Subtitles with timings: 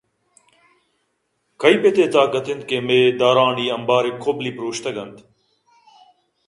[1.61, 5.17] کئی پت ءِ طاقت اِنت کہ مئے دارانی امبارءِ کُبلے پرٛوشتگ اَنت